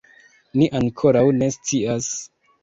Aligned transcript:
Ni 0.61 0.69
ankoraŭ 0.79 1.23
ne 1.43 1.51
scias 1.57 2.09